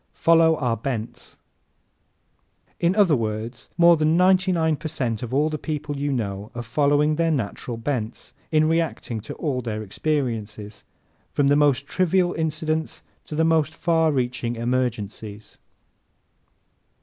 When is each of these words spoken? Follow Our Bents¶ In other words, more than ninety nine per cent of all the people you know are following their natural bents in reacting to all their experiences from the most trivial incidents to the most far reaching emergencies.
Follow 0.15 0.55
Our 0.55 0.77
Bents¶ 0.77 1.37
In 2.79 2.95
other 2.95 3.15
words, 3.15 3.69
more 3.77 3.97
than 3.97 4.17
ninety 4.17 4.51
nine 4.51 4.75
per 4.75 4.87
cent 4.87 5.21
of 5.21 5.31
all 5.31 5.47
the 5.47 5.59
people 5.59 5.95
you 5.95 6.11
know 6.11 6.49
are 6.55 6.63
following 6.63 7.17
their 7.17 7.29
natural 7.29 7.77
bents 7.77 8.33
in 8.51 8.67
reacting 8.67 9.19
to 9.19 9.35
all 9.35 9.61
their 9.61 9.83
experiences 9.83 10.83
from 11.29 11.49
the 11.49 11.55
most 11.55 11.85
trivial 11.85 12.33
incidents 12.33 13.03
to 13.25 13.35
the 13.35 13.45
most 13.45 13.75
far 13.75 14.11
reaching 14.11 14.55
emergencies. 14.55 15.59